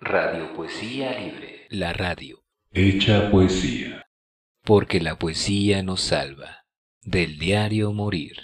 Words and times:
Radio 0.00 0.54
Poesía 0.54 1.18
Libre. 1.18 1.66
La 1.70 1.92
radio. 1.92 2.44
Hecha 2.70 3.32
poesía. 3.32 4.06
Porque 4.62 5.00
la 5.00 5.18
poesía 5.18 5.82
nos 5.82 6.02
salva. 6.02 6.64
Del 7.02 7.36
diario 7.36 7.92
Morir. 7.92 8.36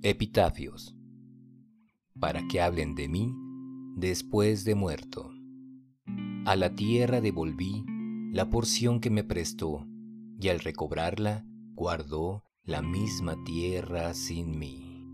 Epitafios. 0.00 0.96
Para 2.18 2.48
que 2.48 2.62
hablen 2.62 2.94
de 2.94 3.08
mí 3.08 3.34
después 3.96 4.64
de 4.64 4.74
muerto. 4.74 5.30
A 6.46 6.56
la 6.56 6.74
tierra 6.74 7.20
devolví 7.20 7.84
la 8.32 8.48
porción 8.48 9.00
que 9.00 9.10
me 9.10 9.24
prestó, 9.24 9.86
y 10.40 10.48
al 10.48 10.60
recobrarla 10.60 11.44
guardó 11.74 12.44
la 12.64 12.80
misma 12.80 13.42
tierra 13.42 14.14
sin 14.14 14.56
mí. 14.56 15.04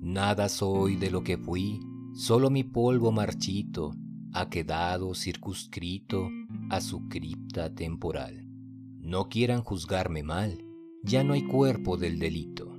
Nada 0.00 0.50
soy 0.50 0.96
de 0.96 1.10
lo 1.10 1.24
que 1.24 1.38
fui, 1.38 1.80
solo 2.12 2.50
mi 2.50 2.64
polvo 2.64 3.12
marchito 3.12 3.94
ha 4.34 4.50
quedado 4.50 5.14
circunscrito 5.14 6.28
a 6.68 6.82
su 6.82 7.08
cripta 7.08 7.74
temporal. 7.74 8.46
No 9.00 9.30
quieran 9.30 9.62
juzgarme 9.62 10.22
mal, 10.22 10.62
ya 11.02 11.24
no 11.24 11.32
hay 11.32 11.44
cuerpo 11.44 11.96
del 11.96 12.18
delito. 12.18 12.78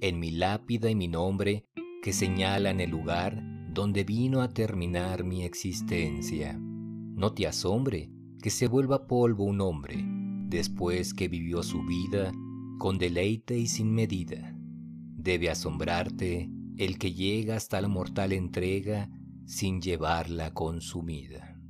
En 0.00 0.20
mi 0.20 0.30
lápida 0.30 0.88
y 0.88 0.94
mi 0.94 1.08
nombre 1.08 1.66
que 2.04 2.12
señalan 2.12 2.80
el 2.80 2.90
lugar 2.90 3.42
donde 3.68 4.04
vino 4.04 4.42
a 4.42 4.48
terminar 4.48 5.24
mi 5.24 5.42
existencia. 5.42 6.56
No 6.56 7.32
te 7.32 7.48
asombre 7.48 8.12
que 8.40 8.50
se 8.50 8.68
vuelva 8.68 9.08
polvo 9.08 9.42
un 9.42 9.60
hombre 9.60 10.04
después 10.46 11.12
que 11.14 11.26
vivió 11.26 11.64
su 11.64 11.82
vida 11.84 12.32
con 12.80 12.96
deleite 12.96 13.58
y 13.58 13.66
sin 13.66 13.92
medida. 13.92 14.56
Debe 14.56 15.50
asombrarte 15.50 16.50
el 16.78 16.96
que 16.96 17.12
llega 17.12 17.56
hasta 17.56 17.78
la 17.82 17.88
mortal 17.88 18.32
entrega 18.32 19.10
sin 19.44 19.82
llevarla 19.82 20.54
consumida. 20.54 21.60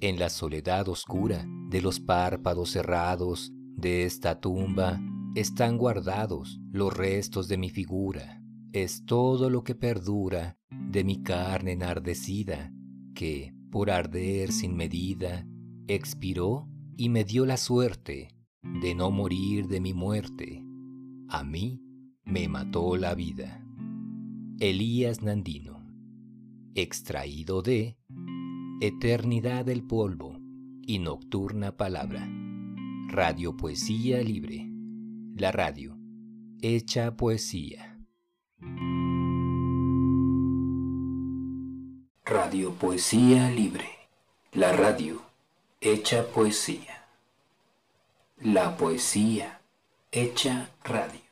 En 0.00 0.18
la 0.18 0.28
soledad 0.28 0.86
oscura 0.90 1.46
de 1.70 1.80
los 1.80 1.98
párpados 1.98 2.72
cerrados 2.72 3.54
de 3.74 4.04
esta 4.04 4.38
tumba 4.38 5.00
están 5.34 5.78
guardados 5.78 6.60
los 6.72 6.94
restos 6.94 7.48
de 7.48 7.56
mi 7.56 7.70
figura. 7.70 8.42
Es 8.74 9.06
todo 9.06 9.48
lo 9.48 9.64
que 9.64 9.74
perdura 9.74 10.58
de 10.70 11.04
mi 11.04 11.22
carne 11.22 11.72
enardecida, 11.72 12.70
que, 13.14 13.54
por 13.70 13.90
arder 13.90 14.52
sin 14.52 14.76
medida, 14.76 15.48
expiró 15.86 16.68
y 16.98 17.08
me 17.08 17.24
dio 17.24 17.46
la 17.46 17.56
suerte 17.56 18.37
de 18.62 18.94
no 18.94 19.10
morir 19.10 19.68
de 19.68 19.80
mi 19.80 19.94
muerte. 19.94 20.64
A 21.28 21.44
mí 21.44 21.82
me 22.24 22.48
mató 22.48 22.96
la 22.96 23.14
vida. 23.14 23.64
Elías 24.58 25.22
Nandino. 25.22 25.86
Extraído 26.74 27.62
de 27.62 27.96
Eternidad 28.80 29.64
del 29.64 29.82
Polvo 29.82 30.38
y 30.86 30.98
Nocturna 30.98 31.76
Palabra. 31.76 32.28
Radio 33.08 33.56
Poesía 33.56 34.22
Libre. 34.22 34.68
La 35.36 35.52
radio. 35.52 35.96
Hecha 36.60 37.16
poesía. 37.16 37.98
Radio 42.24 42.72
Poesía 42.72 43.50
Libre. 43.50 43.88
La 44.52 44.72
radio. 44.72 45.22
Hecha 45.80 46.26
poesía. 46.26 46.97
La 48.42 48.76
poesía 48.76 49.60
hecha 50.12 50.70
radio. 50.84 51.27